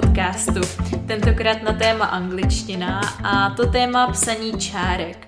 [0.00, 0.60] podcastu.
[1.06, 5.26] Tentokrát na téma angličtina a to téma psaní čárek.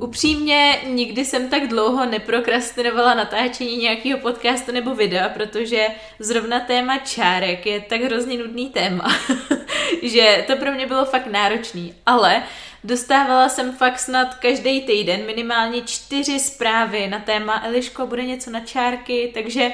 [0.00, 5.86] Upřímně nikdy jsem tak dlouho neprokrastinovala natáčení nějakého podcastu nebo videa, protože
[6.18, 9.04] zrovna téma čárek je tak hrozně nudný téma,
[10.02, 11.94] že to pro mě bylo fakt náročný.
[12.06, 12.42] Ale
[12.84, 18.60] dostávala jsem fakt snad každý týden minimálně čtyři zprávy na téma Eliško, bude něco na
[18.60, 19.70] čárky, takže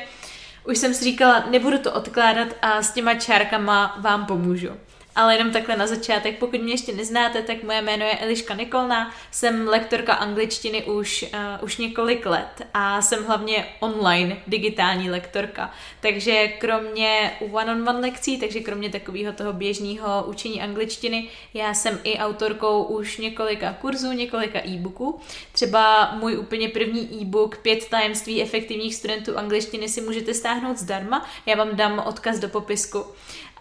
[0.65, 4.69] už jsem si říkala, nebudu to odkládat a s těma čárkama vám pomůžu.
[5.17, 9.15] Ale jenom takhle na začátek, pokud mě ještě neznáte, tak moje jméno je Eliška Nikolna,
[9.31, 15.71] jsem lektorka angličtiny už, uh, už několik let a jsem hlavně online digitální lektorka.
[16.01, 22.83] Takže kromě one-on-one lekcí, takže kromě takového toho běžného učení angličtiny, já jsem i autorkou
[22.83, 25.21] už několika kurzů, několika e-booků.
[25.53, 31.56] Třeba můj úplně první e-book Pět tajemství efektivních studentů angličtiny si můžete stáhnout zdarma, já
[31.56, 33.05] vám dám odkaz do popisku.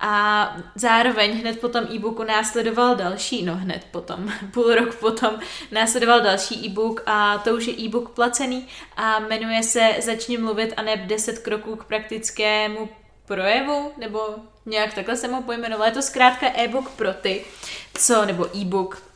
[0.06, 5.40] A zároveň hned potom e-booku následoval další, no hned potom, půl rok potom
[5.72, 10.82] následoval další e-book a to už je e-book placený a jmenuje se Začni mluvit a
[10.82, 12.90] ne 10 kroků k praktickému
[13.26, 14.20] projevu, nebo
[14.66, 15.86] nějak takhle jsem ho pojmenovala.
[15.86, 17.45] Je to zkrátka e-book pro ty,
[17.94, 19.12] co, nebo e-book,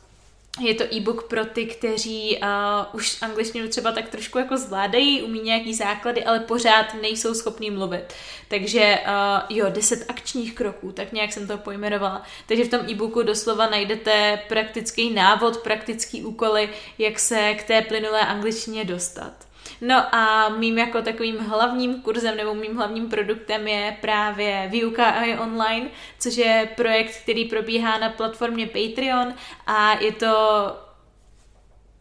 [0.60, 2.48] je to e-book pro ty, kteří uh,
[2.92, 8.04] už angličtinu třeba tak trošku jako zvládají, umí nějaký základy, ale pořád nejsou schopní mluvit.
[8.48, 12.22] Takže uh, jo, 10 akčních kroků, tak nějak jsem to pojmenovala.
[12.46, 18.20] Takže v tom e-booku doslova najdete praktický návod, praktický úkoly, jak se k té plynulé
[18.20, 19.47] angličtině dostat.
[19.80, 25.88] No a mým jako takovým hlavním kurzem nebo mým hlavním produktem je právě výuka online,
[26.18, 29.34] což je projekt, který probíhá na platformě Patreon
[29.66, 30.36] a je to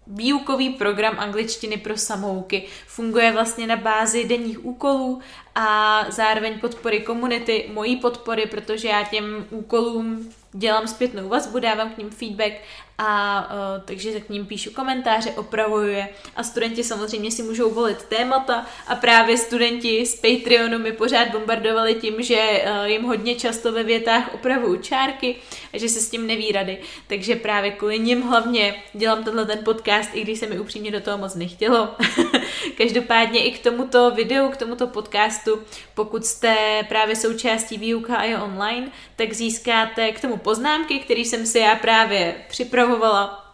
[0.07, 2.67] výukový program angličtiny pro samouky.
[2.87, 5.21] Funguje vlastně na bázi denních úkolů
[5.55, 11.97] a zároveň podpory komunity, mojí podpory, protože já těm úkolům dělám zpětnou vazbu, dávám k
[11.97, 12.53] ním feedback
[12.97, 18.03] a uh, takže k ním píšu komentáře, opravuju je a studenti samozřejmě si můžou volit
[18.03, 23.71] témata a právě studenti z Patreonu mi pořád bombardovali tím, že uh, jim hodně často
[23.71, 25.35] ve větách opravuju čárky
[25.73, 29.59] a že se s tím neví rady, takže právě kvůli nim hlavně dělám tenhle ten
[29.63, 31.89] podcast, i když se mi upřímně do toho moc nechtělo.
[32.77, 35.61] Každopádně i k tomuto videu, k tomuto podcastu,
[35.93, 41.45] pokud jste právě součástí výuka a je online, tak získáte k tomu poznámky, které jsem
[41.45, 43.53] si já právě připravovala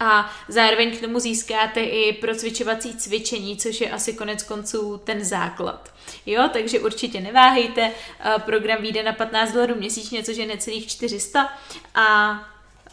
[0.00, 5.94] a zároveň k tomu získáte i procvičovací cvičení, což je asi konec konců ten základ.
[6.26, 7.92] Jo, takže určitě neváhejte,
[8.38, 11.52] program vyjde na 15 dolarů měsíčně, což je necelých 400
[11.94, 12.30] a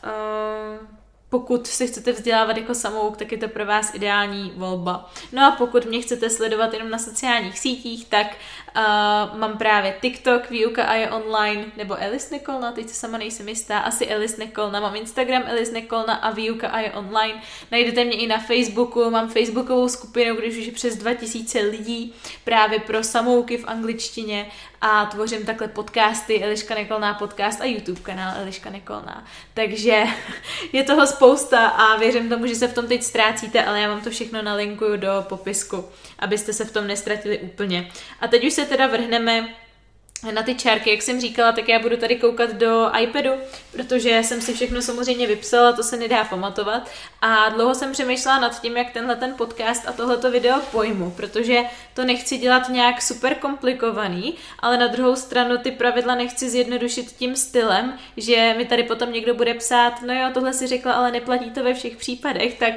[0.04, 0.88] uh,
[1.34, 5.12] pokud se chcete vzdělávat jako samouk, tak je to pro vás ideální volba.
[5.32, 8.28] No a pokud mě chcete sledovat jenom na sociálních sítích, tak
[8.76, 13.50] uh, mám právě TikTok, výuka a je online, nebo Elis Nikolna, teď se sama nejsem
[13.50, 17.42] jistá, asi Elis Nikolna, mám Instagram Elis Nikolna a výuka a je online.
[17.72, 22.14] Najdete mě i na Facebooku, mám facebookovou skupinu, když už je přes 2000 lidí
[22.44, 24.52] právě pro samouky v angličtině
[24.86, 29.26] a tvořím takhle podcasty Eliška Nikolná podcast a YouTube kanál Eliška Nikolná.
[29.54, 30.04] Takže
[30.74, 34.02] je toho spousta a věřím tomu, že se v tom teď ztrácíte, ale já vám
[34.02, 35.86] to všechno nalinkuju do popisku,
[36.20, 37.92] abyste se v tom nestratili úplně.
[38.22, 39.50] A teď už se teda vrhneme
[40.32, 43.30] na ty čárky, jak jsem říkala, tak já budu tady koukat do iPadu,
[43.72, 46.90] protože jsem si všechno samozřejmě vypsala, to se nedá pamatovat.
[47.22, 51.62] A dlouho jsem přemýšlela nad tím, jak tenhle ten podcast a tohleto video pojmu, protože
[51.94, 57.36] to nechci dělat nějak super komplikovaný, ale na druhou stranu ty pravidla nechci zjednodušit tím
[57.36, 61.52] stylem, že mi tady potom někdo bude psát, no jo, tohle si řekla, ale neplatí
[61.52, 62.74] to ve všech případech, tak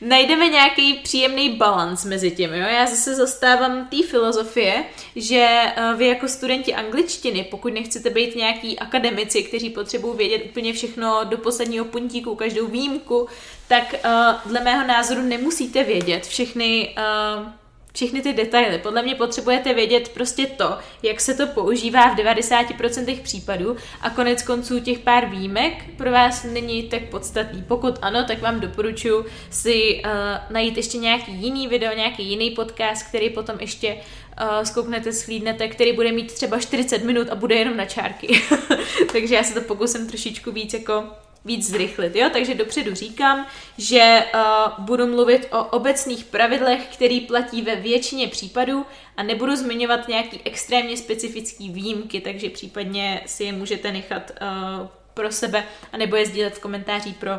[0.00, 2.52] najdeme nějaký příjemný balans mezi tím.
[2.52, 2.66] Jo?
[2.68, 4.84] Já zase zastávám té filozofie,
[5.16, 10.72] že eh, vy jako studenti angličtiny, pokud nechcete být nějaký akademici, kteří potřebují vědět úplně
[10.72, 13.28] všechno do posledního puntíku, každou výjimku,
[13.68, 17.48] tak uh, dle mého názoru nemusíte vědět všechny uh,
[17.96, 18.78] všechny ty detaily.
[18.78, 24.42] Podle mě potřebujete vědět prostě to, jak se to používá v 90% případů a konec
[24.42, 27.64] konců těch pár výjimek pro vás není tak podstatný.
[27.68, 30.10] Pokud ano, tak vám doporučuji si uh,
[30.50, 35.92] najít ještě nějaký jiný video, nějaký jiný podcast, který potom ještě uh, zkouknete, slídnete, který
[35.92, 38.42] bude mít třeba 40 minut a bude jenom na čárky.
[39.12, 41.04] Takže já se to pokusím trošičku víc jako
[41.46, 42.30] víc zrychlit, jo?
[42.32, 43.46] Takže dopředu říkám,
[43.78, 50.08] že uh, budu mluvit o obecných pravidlech, který platí ve většině případů a nebudu zmiňovat
[50.08, 56.16] nějaký extrémně specifický výjimky, takže případně si je můžete nechat uh, pro sebe a nebo
[56.16, 57.38] je sdílet v komentářích pro, uh,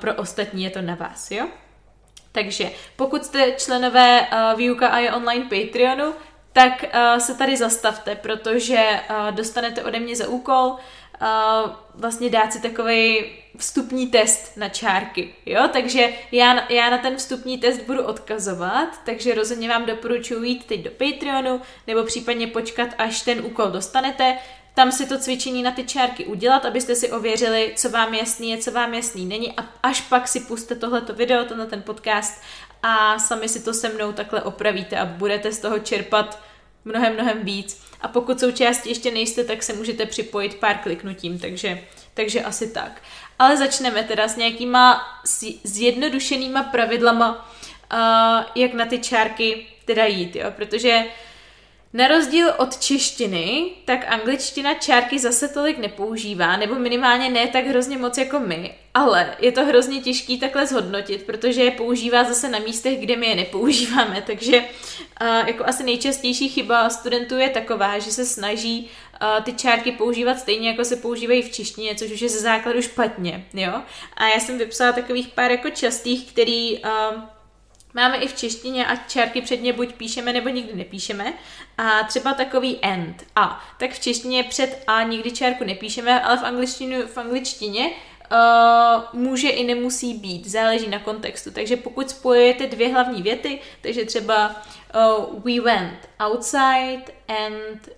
[0.00, 1.48] pro ostatní, je to na vás, jo?
[2.32, 6.14] Takže pokud jste členové uh, výuka a je online Patreonu,
[6.52, 10.78] tak uh, se tady zastavte, protože uh, dostanete ode mě za úkol uh,
[11.94, 13.24] vlastně dát si takový
[13.56, 19.34] vstupní test na čárky, jo, takže já, já na ten vstupní test budu odkazovat, takže
[19.34, 24.38] rozhodně vám doporučuji jít teď do Patreonu, nebo případně počkat, až ten úkol dostanete,
[24.74, 28.58] tam si to cvičení na ty čárky udělat, abyste si ověřili, co vám jasný je,
[28.58, 32.42] co vám jasný není a až pak si puste tohleto video, tenhle ten podcast
[32.82, 36.42] a sami si to se mnou takhle opravíte a budete z toho čerpat
[36.84, 37.82] mnohem, mnohem víc.
[38.02, 41.82] A pokud součástí ještě nejste, tak se můžete připojit pár kliknutím, takže,
[42.14, 43.02] takže asi tak.
[43.38, 45.00] Ale začneme teda s nějakýma
[45.64, 47.30] zjednodušenýma pravidlama,
[47.92, 51.04] uh, jak na ty čárky teda jít, jo, protože
[51.92, 57.98] na rozdíl od češtiny, tak angličtina čárky zase tolik nepoužívá, nebo minimálně ne tak hrozně
[57.98, 62.58] moc jako my, ale je to hrozně těžký takhle zhodnotit, protože je používá zase na
[62.58, 68.10] místech, kde my je nepoužíváme, takže uh, jako asi nejčastější chyba studentů je taková, že
[68.10, 68.90] se snaží
[69.42, 73.46] ty čárky používat stejně, jako se používají v češtině, což už je ze základu špatně,
[73.54, 73.82] jo.
[74.16, 77.22] A já jsem vypsala takových pár jako častých, který uh,
[77.94, 81.32] Máme i v češtině a čárky před ně buď píšeme nebo nikdy nepíšeme.
[81.78, 83.24] A třeba takový end.
[83.36, 83.64] A.
[83.78, 87.90] Tak v češtině před a nikdy čárku nepíšeme, ale v angličtině, v angličtině
[88.32, 90.46] uh, může i nemusí být.
[90.46, 91.50] Záleží na kontextu.
[91.50, 94.62] Takže pokud spojujete dvě hlavní věty, takže třeba
[94.94, 97.88] uh, we went outside and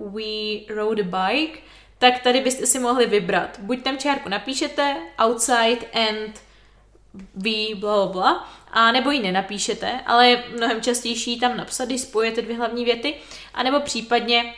[0.00, 1.58] uh, we rode a bike,
[1.98, 3.58] tak tady byste si mohli vybrat.
[3.58, 6.45] Buď tam čárku napíšete, outside and
[7.34, 12.42] we bla, bla, a nebo ji nenapíšete, ale je mnohem častější tam napsat, když spojujete
[12.42, 13.14] dvě hlavní věty,
[13.54, 14.54] a nebo případně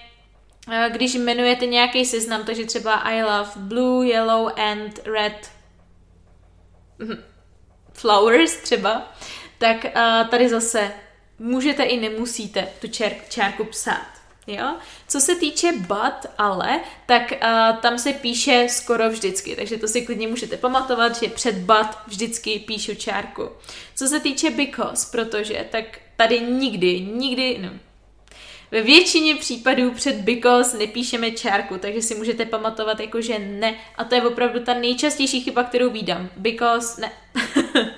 [0.73, 5.51] eh, když jmenujete nějaký seznam, takže třeba I love blue, yellow and red
[6.99, 7.25] mhm,
[7.93, 9.13] flowers třeba,
[9.59, 10.93] tak uh, tady zase
[11.39, 12.89] můžete i nemusíte tu
[13.29, 14.18] čárku psát.
[14.49, 14.75] Jo?
[15.09, 20.03] Co se týče but, ale, tak uh, tam se píše skoro vždycky, takže to si
[20.03, 23.49] klidně můžete pamatovat, že před but vždycky píšu čárku.
[23.95, 25.85] Co se týče because, protože, tak
[26.17, 27.71] tady nikdy, nikdy, no,
[28.71, 33.75] ve většině případů před because nepíšeme čárku, takže si můžete pamatovat jako, že ne.
[33.97, 36.31] A to je opravdu ta nejčastější chyba, kterou vídám.
[36.37, 37.12] Because, ne.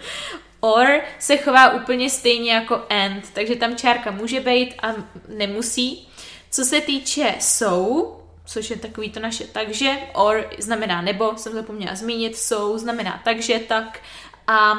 [0.61, 4.95] Or se chová úplně stejně jako and, takže tam čárka může být a
[5.29, 6.09] nemusí.
[6.51, 11.95] Co se týče jsou, což je takový to naše takže, or znamená nebo, jsem zapomněla
[11.95, 14.01] zmínit, jsou znamená takže, tak
[14.47, 14.75] a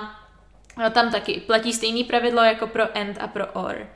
[0.93, 3.87] tam taky platí stejný pravidlo jako pro and a pro or.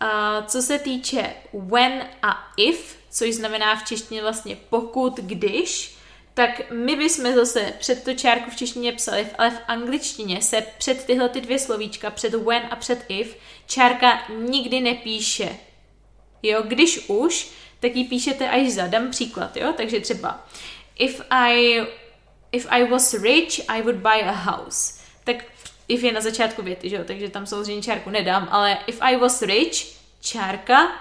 [0.00, 5.96] A co se týče when a if, což znamená v češtině vlastně pokud, když,
[6.34, 11.04] tak my bychom zase před tu čárku v češtině psali, ale v angličtině se před
[11.04, 13.36] tyhle ty dvě slovíčka, před when a před if,
[13.66, 15.56] čárka nikdy nepíše.
[16.42, 17.50] Jo, když už,
[17.80, 18.86] tak ji píšete až za.
[18.86, 20.46] Dám příklad, jo, takže třeba
[21.00, 21.82] if I,
[22.52, 25.00] if I was rich, I would buy a house.
[25.24, 25.36] Tak
[25.88, 29.16] if je na začátku věty, že jo, takže tam samozřejmě čárku nedám, ale if I
[29.16, 30.92] was rich, čárka,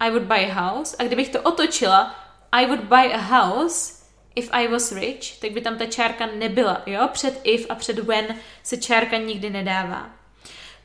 [0.00, 0.96] I would buy a house.
[0.98, 2.14] A kdybych to otočila,
[2.52, 3.96] I would buy a house,
[4.34, 7.08] if I was rich, tak by tam ta čárka nebyla, jo?
[7.12, 10.15] Před if a před when se čárka nikdy nedává.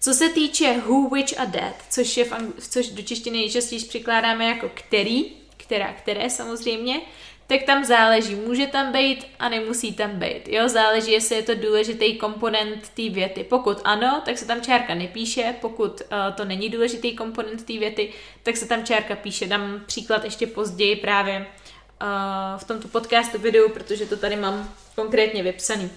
[0.03, 3.85] Co se týče who, which a that, což, je v ang- což do češtiny nejčastěji
[3.85, 5.25] přikládáme jako který,
[5.57, 7.01] která, které samozřejmě,
[7.47, 8.35] tak tam záleží.
[8.35, 10.47] Může tam být a nemusí tam být.
[10.47, 13.43] Jo, záleží, jestli je to důležitý komponent té věty.
[13.43, 18.13] Pokud ano, tak se tam čárka nepíše, pokud uh, to není důležitý komponent té věty,
[18.43, 19.47] tak se tam čárka píše.
[19.47, 25.43] Dám příklad ještě později právě uh, v tomto podcastu videu, protože to tady mám konkrétně
[25.43, 25.89] vypsaný.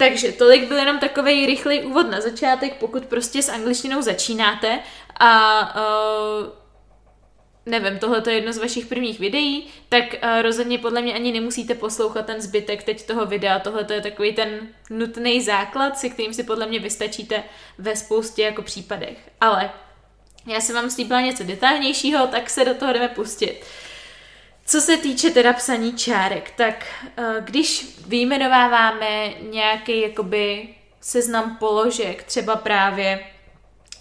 [0.00, 4.78] Takže tolik byl jenom takový rychlý úvod na začátek, pokud prostě s angličtinou začínáte
[5.18, 6.46] a uh,
[7.66, 11.74] nevím, tohle je jedno z vašich prvních videí, tak uh, rozhodně podle mě ani nemusíte
[11.74, 13.58] poslouchat ten zbytek teď toho videa.
[13.58, 17.44] Tohle je takový ten nutný základ, se kterým si podle mě vystačíte
[17.78, 19.18] ve spoustě jako případech.
[19.40, 19.70] Ale
[20.46, 23.60] já jsem vám slíbila něco detailnějšího, tak se do toho jdeme pustit.
[23.60, 23.89] Uh,
[24.70, 26.86] co se týče teda psaní čárek, tak
[27.18, 30.68] uh, když vyjmenováváme nějaký jakoby
[31.00, 33.26] seznam položek, třeba právě,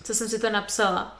[0.04, 1.18] co jsem si to napsala,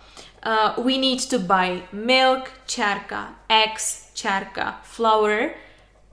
[0.78, 5.50] uh, we need to buy milk, čárka, eggs, čárka, flour,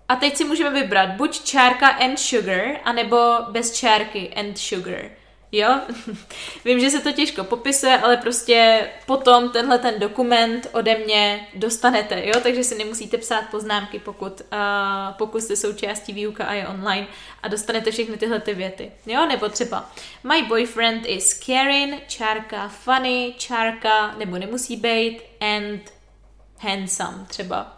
[0.09, 3.17] a teď si můžeme vybrat buď čárka and sugar, anebo
[3.51, 5.11] bez čárky and sugar.
[5.53, 5.81] Jo,
[6.65, 12.23] vím, že se to těžko popisuje, ale prostě potom tenhle ten dokument ode mě dostanete,
[12.27, 14.59] jo, takže si nemusíte psát poznámky, pokud, uh,
[15.19, 17.07] pokud jste součástí výuka a je online
[17.43, 19.91] a dostanete všechny tyhle ty věty, jo, nebo třeba
[20.25, 25.81] my boyfriend is caring, čárka funny, čárka, nebo nemusí být, and
[26.59, 27.77] handsome třeba.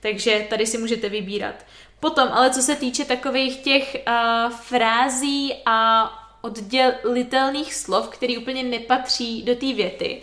[0.00, 1.54] Takže tady si můžete vybírat.
[2.00, 9.42] Potom, ale co se týče takových těch uh, frází a oddělitelných slov, které úplně nepatří
[9.42, 10.22] do té věty,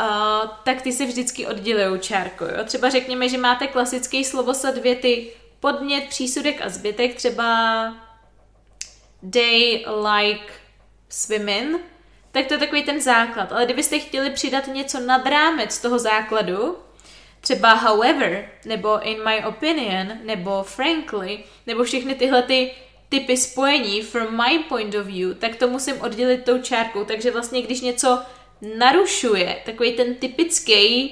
[0.00, 0.06] uh,
[0.64, 2.44] tak ty se vždycky oddělují čárkou.
[2.44, 2.64] Jo?
[2.64, 7.94] Třeba řekněme, že máte klasický slovosad věty podmět, přísudek a zbytek, třeba
[9.30, 10.52] they like
[11.08, 11.80] swimming,
[12.32, 13.52] tak to je takový ten základ.
[13.52, 16.76] Ale kdybyste chtěli přidat něco nad rámec toho základu,
[17.40, 22.72] třeba however, nebo in my opinion, nebo frankly, nebo všechny tyhle ty
[23.10, 27.04] typy spojení from my point of view, tak to musím oddělit tou čárkou.
[27.04, 28.22] Takže vlastně, když něco
[28.78, 31.10] narušuje takový ten typický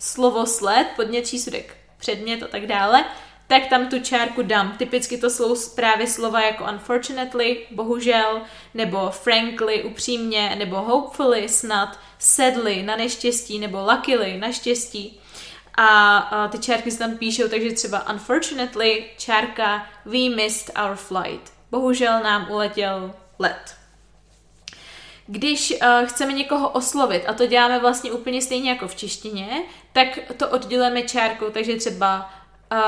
[0.00, 3.04] slovosled, podnět, čísudek, předmět a tak dále,
[3.46, 4.76] tak tam tu čárku dám.
[4.78, 8.42] Typicky to jsou právě slova jako unfortunately, bohužel,
[8.74, 15.20] nebo frankly, upřímně, nebo hopefully, snad, sadly, na neštěstí, nebo luckily, na štěstí.
[15.76, 21.52] A, a ty čárky se tam píšou, takže třeba unfortunately, čárka we missed our flight.
[21.70, 23.76] Bohužel nám uletěl let.
[25.26, 30.08] Když uh, chceme někoho oslovit, a to děláme vlastně úplně stejně jako v češtině, tak
[30.36, 32.30] to oddělujeme čárkou, takže třeba
[32.72, 32.78] uh,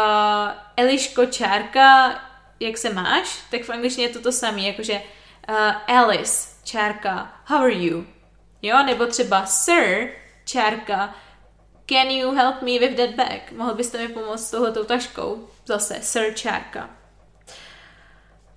[0.76, 2.20] Eliško čárka,
[2.60, 5.02] jak se máš, tak v angličtině je to to samé, jakože
[5.48, 8.06] uh, Alice čárka, how are you?
[8.62, 10.10] Jo, nebo třeba Sir
[10.44, 11.14] čárka,
[11.88, 13.52] Can you help me with that bag?
[13.56, 15.48] Mohl byste mi pomoct s touhletou taškou?
[15.66, 16.90] Zase, Sir Čárka.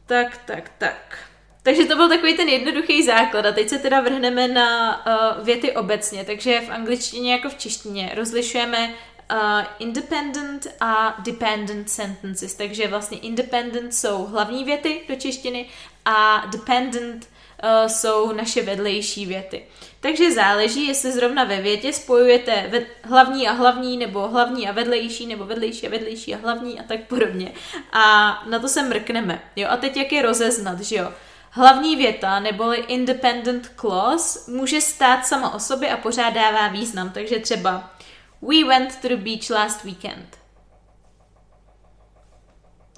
[0.06, 1.20] Tak, tak, tak.
[1.64, 5.72] Takže to byl takový ten jednoduchý základ a teď se teda vrhneme na uh, věty
[5.72, 6.24] obecně.
[6.26, 9.38] Takže v angličtině jako v češtině rozlišujeme uh,
[9.80, 12.54] independent a dependent sentences.
[12.54, 15.70] Takže vlastně independent jsou hlavní věty do češtiny
[16.06, 17.41] a dependent uh,
[17.88, 19.66] jsou naše vedlejší věty.
[20.00, 25.28] Takže záleží, jestli zrovna ve větě spojujete ved, hlavní a hlavní, nebo hlavní a vedlejší,
[25.28, 27.52] nebo vedlejší a vedlejší a hlavní a tak podobně.
[27.92, 29.42] A na to se mrkneme.
[29.56, 29.68] Jo?
[29.72, 31.14] A teď jak je rozeznat, že jo?
[31.50, 37.10] Hlavní věta, neboli independent clause, může stát sama o sobě a pořád dává význam.
[37.10, 37.94] Takže třeba
[38.42, 40.38] We went to the beach last weekend.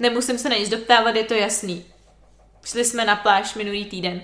[0.00, 1.84] Nemusím se na nic doptávat, je to jasný.
[2.64, 4.22] Šli jsme na pláž minulý týden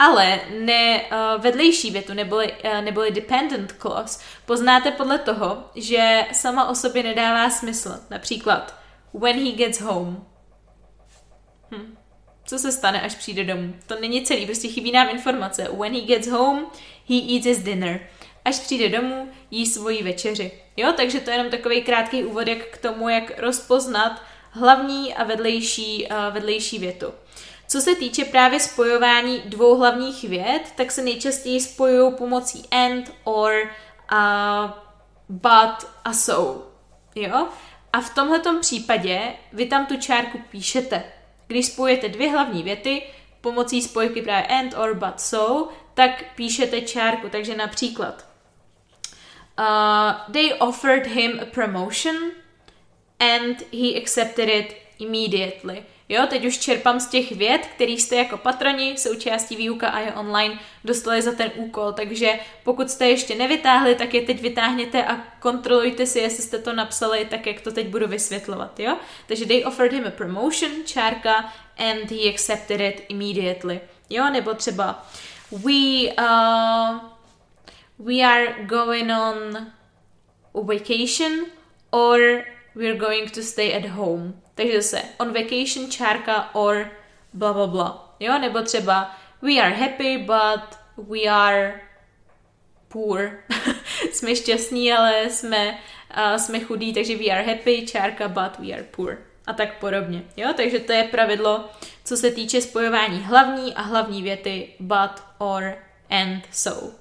[0.00, 6.68] ale ne uh, vedlejší větu, neboli, uh, neboli dependent clause, poznáte podle toho, že sama
[6.68, 8.00] o sobě nedává smysl.
[8.10, 8.74] Například
[9.14, 10.26] when he gets home.
[11.70, 11.96] Hm.
[12.46, 13.74] Co se stane, až přijde domů?
[13.86, 15.68] To není celý, prostě chybí nám informace.
[15.78, 16.66] When he gets home,
[17.08, 18.00] he eats his dinner.
[18.44, 20.52] Až přijde domů, jí svoji večeři.
[20.76, 25.24] Jo, takže to je jenom takový krátký úvod jak k tomu, jak rozpoznat hlavní a
[25.24, 27.06] vedlejší, uh, vedlejší větu.
[27.70, 33.52] Co se týče právě spojování dvou hlavních vět, tak se nejčastěji spojují pomocí and, or,
[34.12, 34.70] uh,
[35.28, 36.66] but a so.
[37.14, 37.48] Jo?
[37.92, 39.20] A v tomhletom případě
[39.52, 41.04] vy tam tu čárku píšete.
[41.46, 43.02] Když spojujete dvě hlavní věty
[43.40, 47.28] pomocí spojky právě and, or, but, so, tak píšete čárku.
[47.28, 48.26] Takže například
[49.58, 52.16] uh, they offered him a promotion
[53.20, 55.84] and he accepted it immediately.
[56.10, 60.12] Jo, teď už čerpám z těch věd, kterých jste jako patroni, součástí výuka a je
[60.12, 65.16] online, dostali za ten úkol, takže pokud jste ještě nevytáhli, tak je teď vytáhněte a
[65.40, 68.96] kontrolujte si, jestli jste to napsali tak, jak to teď budu vysvětlovat, jo.
[69.26, 75.06] Takže they offered him a promotion, čárka, and he accepted it immediately, jo, nebo třeba
[75.52, 76.98] we, uh,
[77.98, 79.56] we are going on
[80.54, 81.32] a vacation
[81.90, 82.42] or
[82.80, 84.34] we're going to stay at home.
[84.54, 86.90] Takže zase on vacation čárka or
[87.32, 88.16] bla bla bla.
[88.20, 91.80] Jo, nebo třeba we are happy but we are
[92.88, 93.30] poor.
[94.12, 95.78] jsme šťastní, ale jsme,
[96.16, 99.18] uh, jsme chudí, takže we are happy, čárka but we are poor.
[99.46, 100.22] A tak podobně.
[100.36, 101.70] Jo, takže to je pravidlo,
[102.04, 105.74] co se týče spojování hlavní a hlavní věty but, or,
[106.10, 106.94] and, so.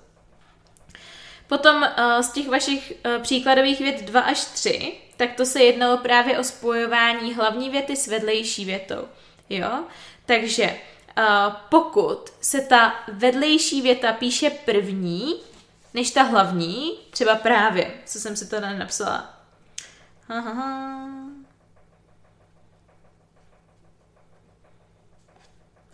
[1.47, 5.97] Potom uh, z těch vašich uh, příkladových vět 2 až 3 tak to se jednalo
[5.97, 9.07] právě o spojování hlavní věty s vedlejší větou.
[9.49, 9.83] Jo?
[10.25, 10.79] Takže
[11.17, 15.35] uh, pokud se ta vedlejší věta píše první,
[15.93, 19.33] než ta hlavní, třeba právě, co jsem si to napsala.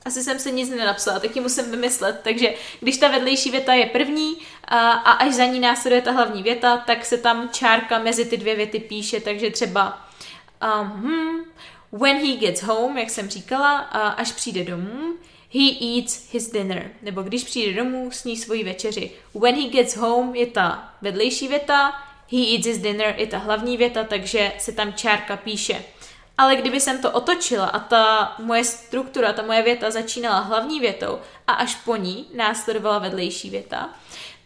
[0.05, 2.19] Asi jsem se nic nenapsala, tak ji musím vymyslet.
[2.23, 6.43] Takže když ta vedlejší věta je první a, a až za ní následuje ta hlavní
[6.43, 10.07] věta, tak se tam čárka mezi ty dvě věty píše, takže třeba
[10.81, 11.43] um, hmm,
[11.91, 13.77] when he gets home, jak jsem říkala,
[14.17, 15.13] až přijde domů,
[15.53, 19.11] he eats his dinner, nebo když přijde domů, sní svoji večeři.
[19.33, 21.93] When he gets home je ta vedlejší věta,
[22.31, 25.85] he eats his dinner je ta hlavní věta, takže se tam čárka píše.
[26.37, 31.19] Ale kdyby jsem to otočila a ta moje struktura, ta moje věta začínala hlavní větou
[31.47, 33.89] a až po ní následovala vedlejší věta,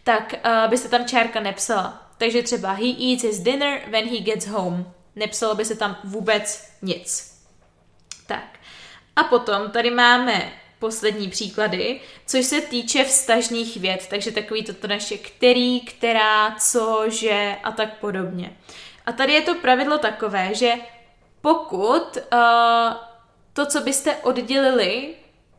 [0.04, 2.10] tak uh, by se tam čárka nepsala.
[2.18, 4.92] Takže třeba he eats his dinner when he gets home.
[5.16, 7.34] Nepsalo by se tam vůbec nic.
[8.26, 8.58] Tak.
[9.16, 15.18] A potom tady máme poslední příklady, což se týče vztažných věd, takže takový toto naše
[15.18, 18.56] který, která, co, že a tak podobně.
[19.06, 20.74] A tady je to pravidlo takové, že
[21.40, 22.92] pokud uh,
[23.52, 25.14] to, co byste oddělili,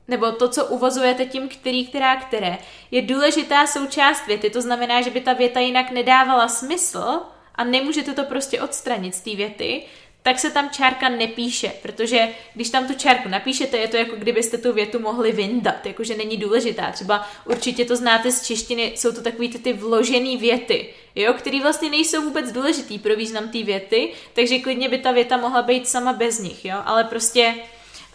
[0.07, 2.57] nebo to, co uvozujete tím, který, která, které,
[2.91, 7.19] je důležitá součást věty, to znamená, že by ta věta jinak nedávala smysl
[7.55, 9.83] a nemůžete to prostě odstranit z té věty,
[10.23, 14.57] tak se tam čárka nepíše, protože když tam tu čárku napíšete, je to jako kdybyste
[14.57, 16.91] tu větu mohli vyndat, jakože není důležitá.
[16.91, 21.61] Třeba určitě to znáte z češtiny, jsou to takový ty, ty vložené věty, jo, které
[21.61, 25.87] vlastně nejsou vůbec důležitý pro význam té věty, takže klidně by ta věta mohla být
[25.87, 27.55] sama bez nich, jo, ale prostě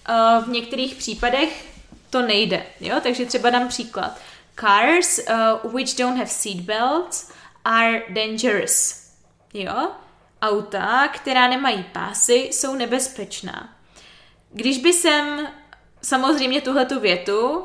[0.09, 1.65] uh, v některých případech
[2.11, 4.19] to nejde, jo, takže třeba dám příklad.
[4.61, 7.33] Cars uh, which don't have seatbelts
[7.65, 9.03] are dangerous,
[9.55, 9.89] jo,
[10.49, 13.77] auta, která nemají pásy, jsou nebezpečná.
[14.53, 15.49] Když by jsem
[16.03, 17.65] samozřejmě tuhletu větu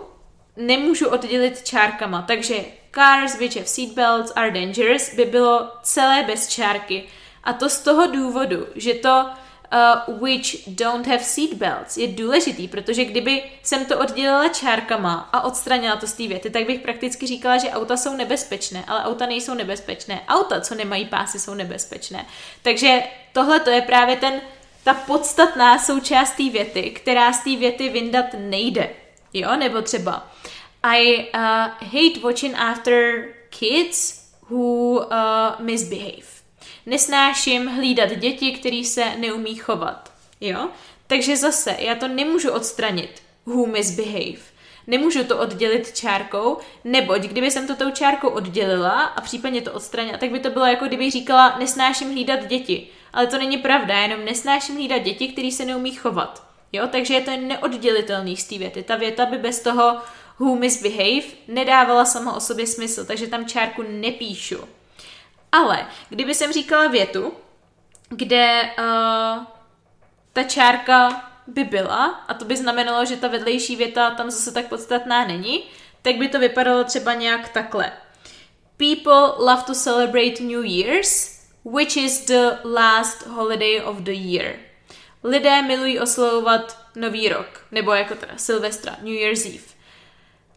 [0.57, 2.55] nemůžu oddělit čárkama, takže
[2.95, 7.03] cars which have seatbelts are dangerous by bylo celé bez čárky.
[7.43, 9.29] A to z toho důvodu, že to
[9.71, 15.95] uh, which don't have seatbelts je důležitý, protože kdyby jsem to oddělila čárkama a odstranila
[15.95, 19.53] to z té věty, tak bych prakticky říkala, že auta jsou nebezpečné, ale auta nejsou
[19.53, 20.21] nebezpečné.
[20.27, 22.25] Auta, co nemají pásy, jsou nebezpečné.
[22.61, 24.41] Takže tohle to je právě ten,
[24.83, 28.89] ta podstatná součást té věty, která z té věty vyndat nejde.
[29.33, 30.31] Jo, nebo třeba
[30.83, 31.39] I uh,
[31.79, 35.05] hate watching after kids who uh,
[35.59, 36.30] misbehave
[36.91, 40.11] nesnáším hlídat děti, který se neumí chovat.
[40.41, 40.69] Jo?
[41.07, 43.21] Takže zase, já to nemůžu odstranit.
[43.45, 44.51] Who misbehave.
[44.87, 50.17] Nemůžu to oddělit čárkou, neboť kdyby jsem to tou čárkou oddělila a případně to odstranila,
[50.17, 52.87] tak by to bylo jako kdybych říkala, nesnáším hlídat děti.
[53.13, 56.43] Ale to není pravda, jenom nesnáším hlídat děti, který se neumí chovat.
[56.73, 58.83] Jo, takže je to neoddělitelný z té věty.
[58.83, 59.97] Ta věta by bez toho
[60.39, 64.57] who misbehave nedávala sama o sobě smysl, takže tam čárku nepíšu.
[65.51, 67.33] Ale kdyby jsem říkala větu,
[68.09, 69.43] kde uh,
[70.33, 74.67] ta čárka by byla, a to by znamenalo, že ta vedlejší věta tam zase tak
[74.67, 75.63] podstatná není,
[76.01, 77.91] tak by to vypadalo třeba nějak takhle.
[78.77, 84.55] People love to celebrate New Year's, which is the last holiday of the year.
[85.23, 89.63] Lidé milují oslovovat Nový rok, nebo jako teda Silvestra, New Year's Eve,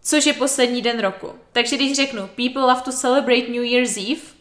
[0.02, 1.34] což je poslední den roku.
[1.52, 4.33] Takže když řeknu people love to celebrate New Year's Eve,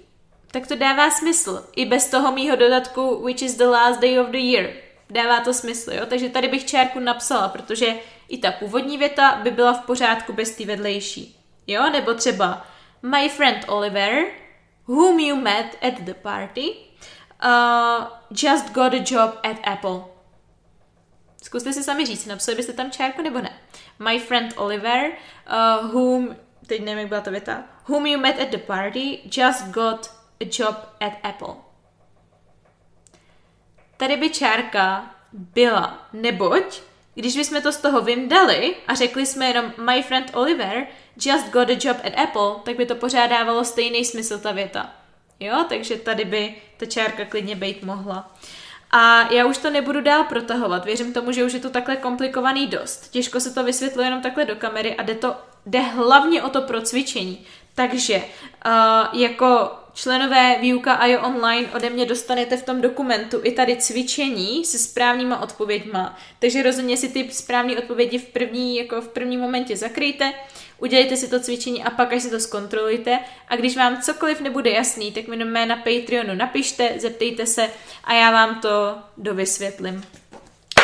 [0.54, 1.66] tak to dává smysl.
[1.76, 4.70] I bez toho mýho dodatku, which is the last day of the year.
[5.10, 6.06] Dává to smysl, jo?
[6.06, 7.96] Takže tady bych čárku napsala, protože
[8.28, 11.38] i ta původní věta by byla v pořádku bez té vedlejší.
[11.68, 11.90] Jo?
[11.90, 12.68] Nebo třeba
[13.02, 14.26] My friend Oliver,
[14.88, 16.76] whom you met at the party,
[17.44, 20.04] uh, just got a job at Apple.
[21.44, 23.60] Zkuste si sami říct, napsali byste tam čárku nebo ne.
[24.00, 26.36] My friend Oliver, uh, whom,
[26.68, 30.50] teď nevím, jak byla ta věta, whom you met at the party, just got a
[30.52, 31.56] job at Apple.
[33.98, 36.82] Tady by čárka byla, neboť,
[37.16, 40.88] když bychom to z toho vyndali a řekli jsme jenom my friend Oliver
[41.22, 44.94] just got a job at Apple, tak by to pořád dávalo stejný smysl ta věta.
[45.40, 48.32] Jo, takže tady by ta čárka klidně být mohla.
[48.92, 50.86] A já už to nebudu dál protahovat.
[50.86, 53.12] Věřím tomu, že už je to takhle komplikovaný dost.
[53.12, 56.62] Těžko se to vysvětluje jenom takhle do kamery a jde to jde hlavně o to
[56.62, 57.46] procvičení.
[57.76, 63.52] Takže uh, jako členové výuka a jo online ode mě dostanete v tom dokumentu i
[63.52, 66.18] tady cvičení se správnýma odpověďma.
[66.40, 70.34] Takže rozhodně si ty správné odpovědi v první, jako v prvním momentě zakryjte,
[70.78, 73.20] udělejte si to cvičení a pak až si to zkontrolujte.
[73.48, 77.70] A když vám cokoliv nebude jasný, tak mi na Patreonu napište, zeptejte se
[78.04, 80.04] a já vám to dovysvětlím.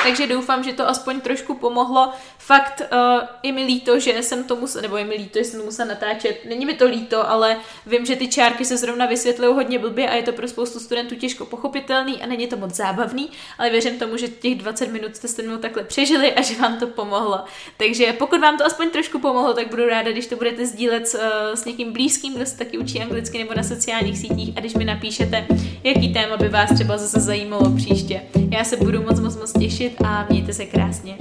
[0.04, 2.12] Takže doufám, že to aspoň trošku pomohlo.
[2.38, 5.60] Fakt uh, je mi líto, že jsem to musela, nebo je mi líto, že jsem
[5.60, 6.46] to musela natáčet.
[6.50, 10.16] Není mi to líto, ale vím, že ty čárky se zrovna vysvětlují hodně blbě a
[10.16, 14.18] je to pro spoustu studentů těžko pochopitelný a není to moc zábavný, ale věřím tomu,
[14.18, 17.44] že těch 20 minut jste se mnou takhle přežili a že vám to pomohlo.
[17.78, 21.16] Takže pokud vám to aspoň trošku pomohlo, tak budu ráda, když to budete sdílet s,
[21.16, 21.22] uh,
[21.54, 24.86] s někým blízkým, kdo se taky učí anglicky nebo na sociálních sítích a když mi
[24.86, 25.48] napíšete,
[25.84, 28.22] jaký téma by vás třeba zase zajímalo příště.
[28.52, 29.54] Já se budu moc, moc, moc
[29.90, 31.18] těšit a mějte se krásně.